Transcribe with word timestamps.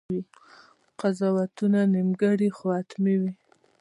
قضاوتونه 0.99 1.79
نیمګړي 1.93 2.49
خو 2.57 2.67
حتماً 2.77 3.13
وي. 3.21 3.31